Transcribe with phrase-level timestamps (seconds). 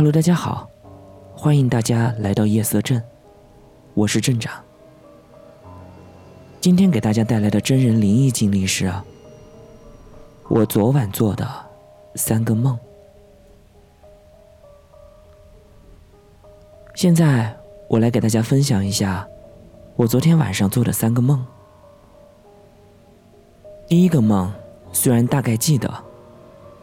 [0.00, 0.66] Hello，大家好，
[1.36, 3.04] 欢迎大家来到夜色镇，
[3.92, 4.50] 我是镇长。
[6.58, 8.90] 今天给大家带来的真人灵异经历是：
[10.48, 11.46] 我昨晚做的
[12.14, 12.78] 三个梦。
[16.94, 17.54] 现在
[17.86, 19.28] 我来给大家分享一下
[19.96, 21.44] 我昨天晚上做的三个梦。
[23.86, 24.50] 第一个梦
[24.92, 25.92] 虽然大概记得，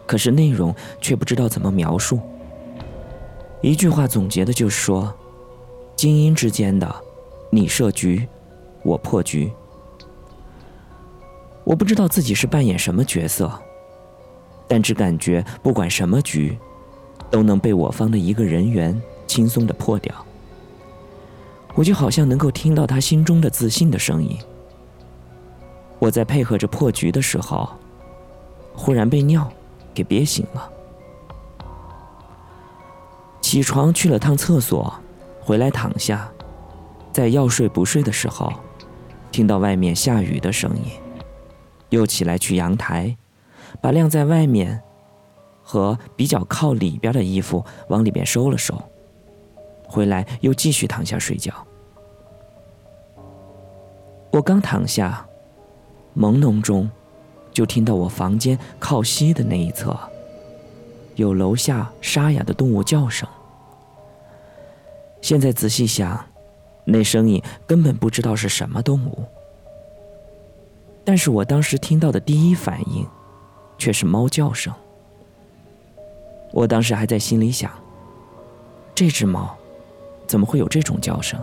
[0.06, 2.20] 可是内容却不知道怎么描述。
[3.62, 5.14] 一句话总结的就是说，
[5.96, 6.94] 精英之间的
[7.50, 8.28] 你设局，
[8.84, 9.52] 我破局。
[11.64, 13.52] 我不知道自己是扮演什么角色，
[14.68, 16.58] 但只感觉不管什么局，
[17.30, 20.14] 都能被我方的一个人员轻松的破掉。
[21.74, 24.38] 我就好像能够听到他心中的自信的声音。
[26.00, 27.68] 我在配合着破局的时候，
[28.76, 29.52] 忽然被尿
[29.94, 30.72] 给憋醒了。
[33.48, 34.94] 起床去了趟厕所，
[35.40, 36.30] 回来躺下，
[37.14, 38.52] 在要睡不睡的时候，
[39.32, 40.92] 听到外面下雨的声音。
[41.88, 43.16] 又起来去阳台，
[43.80, 44.82] 把晾在外面
[45.64, 48.78] 和比较靠里边的衣服往里边收了收。
[49.88, 51.54] 回来又继续躺下睡觉。
[54.34, 55.26] 我刚躺下，
[56.18, 56.92] 朦胧中
[57.54, 59.98] 就听到我房间靠西的那一侧
[61.16, 63.26] 有楼下沙哑的动物叫声。
[65.22, 66.24] 现在仔细想，
[66.86, 69.26] 那声音根本不知道是什么动物。
[71.04, 73.06] 但是我当时听到的第一反应，
[73.78, 74.74] 却是猫叫声。
[76.52, 77.72] 我当时还在心里想：
[78.96, 79.56] 这只猫，
[80.26, 81.40] 怎么会有这种叫声？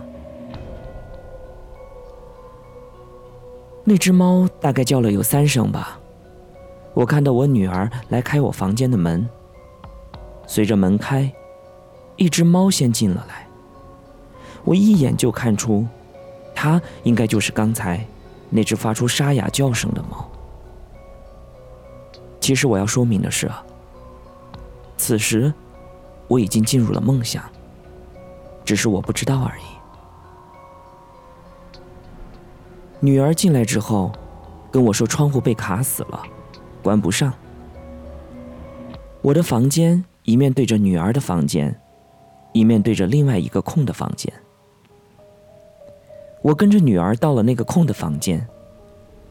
[3.83, 5.99] 那只猫大概叫了有三声吧。
[6.95, 9.27] 我看到我女儿来开我房间的门，
[10.47, 11.31] 随着门开，
[12.15, 13.44] 一只猫先进了来。
[14.65, 15.87] 我一眼就看出，
[16.53, 18.05] 它应该就是刚才。
[18.47, 20.29] 那只发出沙哑叫声的猫。
[22.39, 23.51] 其实我要说明的是，
[24.97, 25.51] 此时
[26.27, 27.43] 我已经进入了梦乡，
[28.63, 29.63] 只是我不知道而已。
[32.99, 34.11] 女儿进来之后，
[34.71, 36.21] 跟我说窗户被卡死了，
[36.83, 37.33] 关不上。
[39.23, 41.77] 我的房间一面对着女儿的房间，
[42.53, 44.31] 一面对着另外一个空的房间。
[46.45, 48.47] 我跟着女儿到了那个空的房间，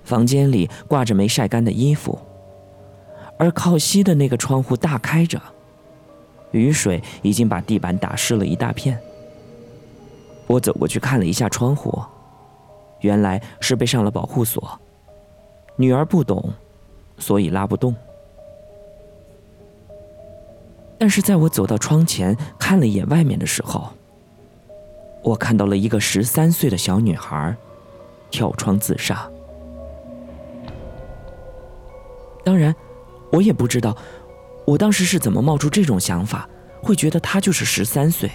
[0.02, 2.18] 房间里挂着没晒干的衣服，
[3.38, 5.40] 而靠西的那个窗户大开着，
[6.50, 8.98] 雨水已经把地板打湿了一大片。
[10.48, 12.02] 我走过去看了一下窗户，
[13.02, 14.80] 原来是被上了保护锁。
[15.76, 16.52] 女儿不懂，
[17.18, 17.94] 所以拉不动。
[20.98, 23.92] 但是在我走到窗前看了一眼外面的时候，
[25.24, 27.56] 我看到了一个十三岁的小女孩
[28.30, 29.26] 跳窗自杀。
[32.44, 32.74] 当然，
[33.32, 33.96] 我也不知道
[34.66, 36.46] 我当时是怎么冒出这种想法，
[36.82, 38.30] 会觉得她就是十三岁。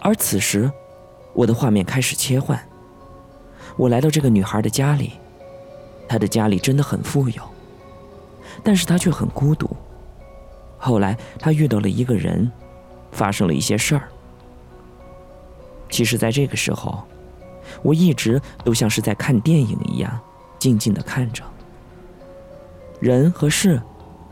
[0.00, 0.70] 而此时，
[1.32, 2.60] 我的画面开始切换。
[3.76, 5.12] 我来到这个女孩的家里，
[6.06, 7.42] 她的家里真的很富有，
[8.62, 9.74] 但是她却很孤独。
[10.76, 12.52] 后来，她遇到了一个人，
[13.12, 14.08] 发生了一些事儿。
[15.96, 17.02] 其实，在这个时候，
[17.82, 20.20] 我一直都像是在看电影一样，
[20.58, 21.42] 静静的看着。
[23.00, 23.80] 人和事，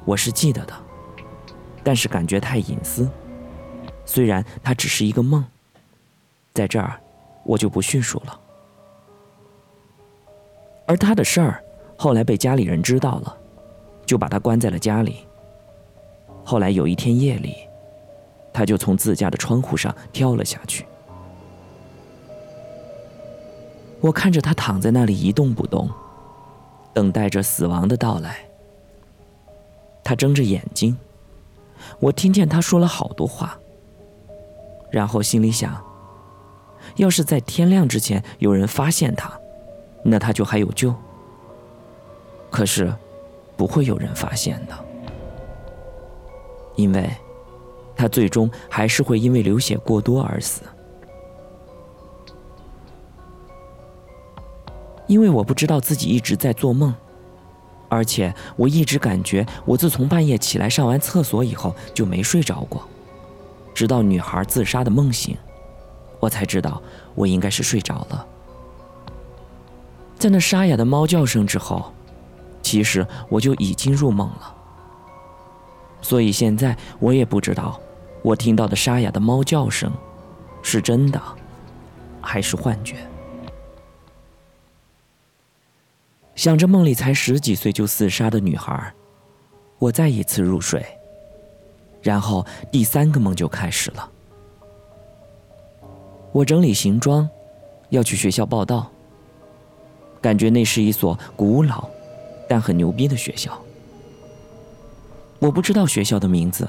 [0.05, 0.75] 我是记得的，
[1.83, 3.09] 但是感觉太隐私。
[4.05, 5.43] 虽然它只是一个梦，
[6.53, 7.01] 在这儿，
[7.45, 8.39] 我就不叙述了。
[10.87, 11.65] 而他的事儿，
[11.97, 13.35] 后来被家里人知道了，
[14.05, 15.27] 就把他关在了家里。
[16.45, 17.57] 后来有一天夜里，
[18.53, 20.85] 他就从自家的窗户上跳了下去。
[24.05, 25.89] 我看着他躺在那里一动不动，
[26.93, 28.37] 等待着死亡的到来。
[30.03, 30.95] 他睁着眼睛，
[32.01, 33.59] 我听见他说了好多话。
[34.91, 35.83] 然后心里想：
[36.97, 39.33] 要是在天亮之前有人发现他，
[40.03, 40.95] 那他就还有救。
[42.51, 42.95] 可是，
[43.57, 44.85] 不会有人发现的，
[46.77, 47.11] 因为，
[47.97, 50.61] 他最终还是会因为流血过多而死。
[55.07, 56.95] 因为我不知道自己一直在做梦，
[57.89, 62.83] 而且我一直感觉我自从半夜起来上完厕所以后就没睡着过，
[63.75, 65.37] 直到女孩自杀的梦醒，
[66.21, 66.83] 我才知道
[67.15, 68.27] 我应该是睡着了。
[70.19, 71.93] 在那沙哑的猫叫声之后，
[72.63, 74.55] 其实我就已经入梦了。
[76.01, 77.79] 所以现在我也不知道，
[78.23, 79.93] 我听到的沙哑的猫叫声，
[80.63, 81.21] 是真的，
[82.23, 82.97] 还是幻觉。
[86.35, 88.93] 想着梦里才十几岁就自杀的女孩，
[89.79, 90.85] 我再一次入睡。
[92.03, 94.11] 然后第三个梦就开始了。
[96.33, 97.29] 我整理行装，
[97.91, 98.91] 要去学校报道。
[100.21, 101.89] 感觉那是一所古老，
[102.49, 103.57] 但很牛逼的学校。
[105.39, 106.69] 我不知道学校的名字，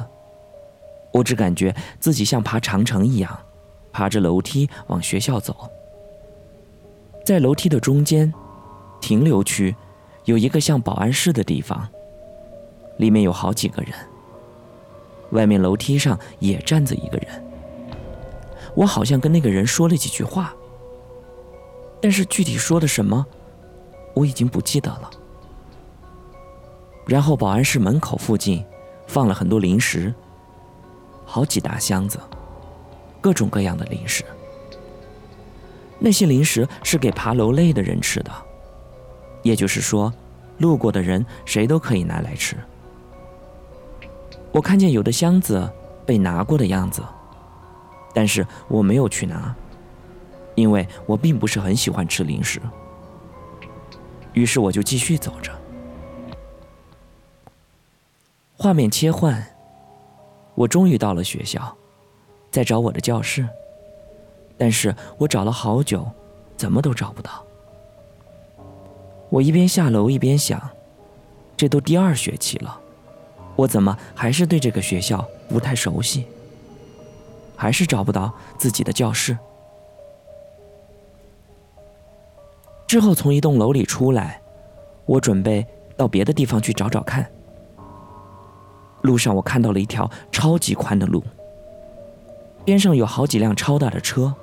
[1.11, 3.37] 我只感觉自己像爬长城一样，
[3.91, 5.69] 爬着楼梯往学校走。
[7.25, 8.31] 在楼梯的中间，
[8.99, 9.75] 停留区，
[10.23, 11.87] 有一个像保安室的地方，
[12.97, 13.93] 里面有好几个人。
[15.31, 17.43] 外面楼梯上也站着一个人。
[18.75, 20.53] 我好像跟那个人说了几句话，
[22.01, 23.25] 但是具体说的什么，
[24.13, 25.09] 我已经不记得了。
[27.05, 28.65] 然后保安室门口附近
[29.07, 30.13] 放了很多零食，
[31.23, 32.19] 好几大箱子，
[33.21, 34.23] 各种各样的零食。
[35.97, 38.31] 那些零食是给爬楼累的人吃的，
[39.45, 40.11] 也就是说，
[40.57, 42.57] 路过的人谁都可以拿来吃。
[44.51, 45.71] 我看见有的箱子
[46.03, 47.03] 被拿过的样子，
[48.11, 49.55] 但是我没有去拿，
[50.55, 52.59] 因为我并不是很喜欢吃零食。
[54.33, 55.51] 于是我就继续走着。
[58.57, 59.45] 画面切换，
[60.55, 61.77] 我终于到了学校，
[62.49, 63.47] 在找我的教室，
[64.57, 66.09] 但是我找了好久，
[66.57, 67.44] 怎么都找不到。
[69.29, 70.61] 我一边下楼一边想，
[71.57, 72.79] 这都第二学期了，
[73.55, 76.25] 我怎么还是对这个学校不太熟悉？
[77.55, 79.37] 还是找不到自己的教室。
[82.85, 84.41] 之后从一栋楼里出来，
[85.05, 85.65] 我准备
[85.97, 87.25] 到别的地方去找找看。
[89.01, 91.23] 路上，我看到了一条超级宽的路，
[92.63, 94.33] 边上有好几辆超大的车，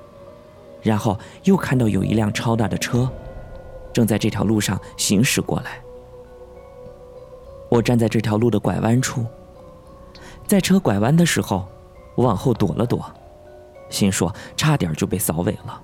[0.81, 3.09] 然后又看到有一辆超大的车
[3.93, 5.79] 正在这条路上行驶过来。
[7.69, 9.25] 我站在这条路的拐弯处，
[10.47, 11.65] 在车拐弯的时候，
[12.15, 13.05] 我往后躲了躲，
[13.89, 15.81] 心说差点就被扫尾了。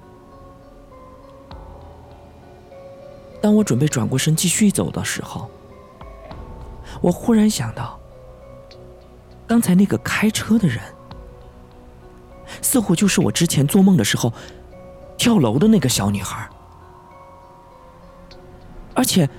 [3.42, 5.50] 当我准备转过身继续走的时候，
[7.02, 7.98] 我忽然想到。
[9.48, 10.80] 刚才那个开车的人，
[12.62, 14.32] 似乎就是我之前做梦的时候
[15.18, 16.48] 跳楼的那个小女孩。
[18.94, 19.30] 而且，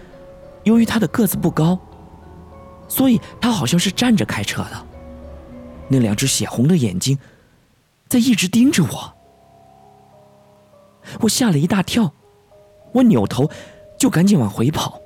[0.64, 1.78] 由于他的个子不高，
[2.88, 4.86] 所以他好像是站着开车的。
[5.88, 7.18] 那两只血红的眼睛
[8.08, 9.14] 在一直盯着我，
[11.20, 12.12] 我吓了一大跳，
[12.92, 13.50] 我扭头
[13.98, 15.00] 就赶紧往回跑。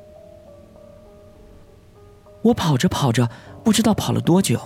[2.42, 3.28] 我跑着跑着，
[3.64, 4.60] 不知道跑了多久。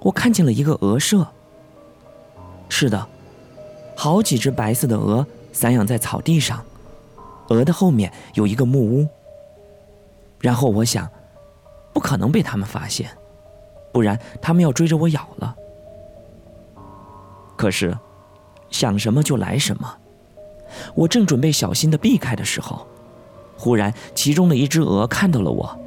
[0.00, 1.26] 我看见了一个鹅舍。
[2.68, 3.06] 是的，
[3.96, 6.64] 好几只白色的鹅散养在草地上，
[7.48, 9.08] 鹅的后面有一个木屋。
[10.40, 11.10] 然后我想，
[11.92, 13.08] 不可能被他们发现，
[13.92, 15.56] 不然他们要追着我咬了。
[17.56, 17.96] 可是，
[18.68, 19.96] 想什么就来什么，
[20.94, 22.86] 我正准备小心的避开的时候，
[23.56, 25.78] 忽然其中的一只鹅看到了我，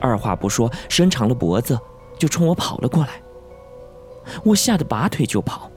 [0.00, 1.78] 二话不说，伸长了脖子
[2.18, 3.20] 就冲我跑了过来。
[4.44, 5.70] 我吓得拔腿就跑。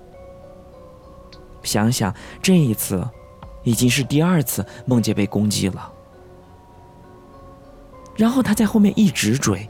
[1.63, 3.07] 想想这一次，
[3.63, 5.91] 已经是第二次梦见被攻击了。
[8.15, 9.67] 然后他在后面一直追。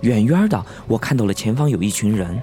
[0.00, 2.42] 远远的，我看到了前方有一群人，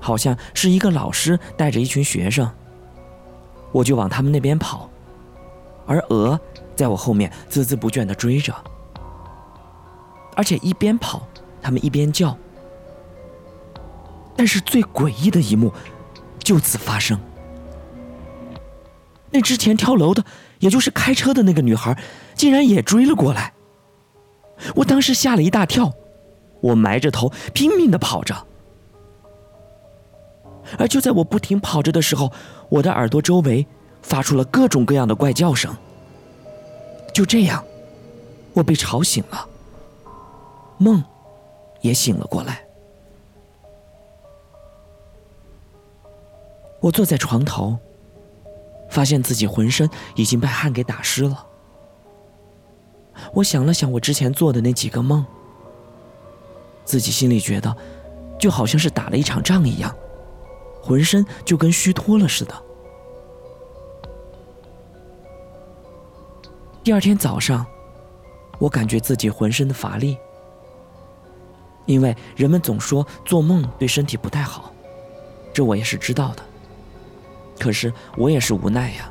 [0.00, 2.48] 好像是一个老师带着一群学生。
[3.72, 4.88] 我就往他们那边跑，
[5.86, 6.38] 而鹅
[6.76, 8.54] 在我后面孜孜不倦的追着，
[10.36, 11.26] 而且一边跑，
[11.60, 12.36] 他们一边叫。
[14.36, 15.72] 但是最诡异的一幕
[16.38, 17.18] 就此发生。
[19.34, 20.24] 那之前跳楼的，
[20.60, 22.00] 也就是开车的那个女孩，
[22.36, 23.52] 竟然也追了过来。
[24.76, 25.92] 我当时吓了一大跳，
[26.60, 28.46] 我埋着头拼命的跑着。
[30.78, 32.30] 而就在我不停跑着的时候，
[32.68, 33.66] 我的耳朵周围
[34.02, 35.74] 发出了各种各样的怪叫声。
[37.12, 37.64] 就这样，
[38.52, 39.48] 我被吵醒了，
[40.78, 41.02] 梦
[41.80, 42.64] 也醒了过来。
[46.78, 47.76] 我坐在床头，
[48.94, 51.44] 发现自己浑身已经被汗给打湿了。
[53.32, 55.26] 我想了想我之前做的那几个梦，
[56.84, 57.76] 自己心里觉得，
[58.38, 59.92] 就好像是打了一场仗一样，
[60.80, 62.54] 浑身就跟虚脱了似的。
[66.84, 67.66] 第二天早上，
[68.60, 70.16] 我感觉自己浑身的乏力，
[71.86, 74.72] 因为人们总说做梦对身体不太好，
[75.52, 76.44] 这我也是知道的。
[77.58, 79.10] 可是我也是无奈呀。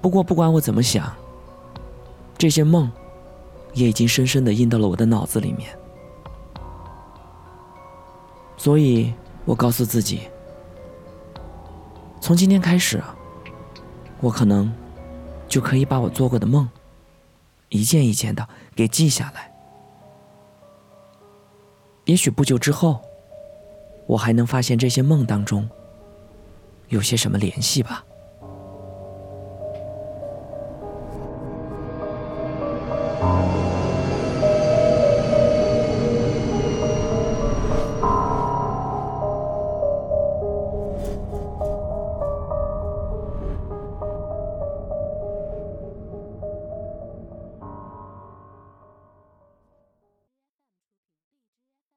[0.00, 1.12] 不过不管我怎么想，
[2.38, 2.90] 这些梦
[3.74, 5.76] 也已经深深的印到了我的脑子里面。
[8.56, 9.12] 所以
[9.44, 10.22] 我告诉自己，
[12.20, 13.02] 从今天开始，
[14.20, 14.72] 我可能
[15.48, 16.68] 就可以把我做过的梦
[17.68, 19.52] 一件一件的给记下来。
[22.04, 23.00] 也许不久之后，
[24.06, 25.68] 我还能发现这些梦当中
[26.88, 28.04] 有些什么联系吧。